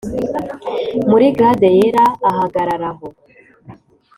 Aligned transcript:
muri 1.09 1.25
glade 1.35 1.67
yera, 1.77 2.05
ahagarara 2.29 2.89
aho, 2.93 3.07